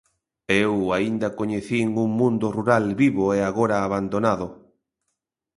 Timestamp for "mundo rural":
2.19-2.85